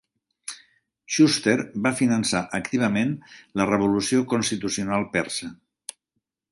[1.15, 1.55] Shuster
[1.87, 3.13] va finançar activament
[3.61, 5.57] la revolució constitucional persa.